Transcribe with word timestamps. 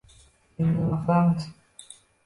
endi 0.59 0.73
nima 0.79 0.97
qilamiz 1.05 1.47